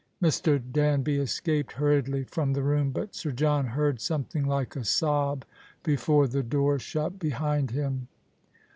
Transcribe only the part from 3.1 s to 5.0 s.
Sir John heard something like a